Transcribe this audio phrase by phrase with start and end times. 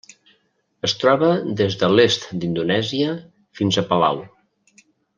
[0.87, 1.29] Es troba
[1.59, 3.15] des de l'est d'Indonèsia
[3.61, 4.27] fins a Palau.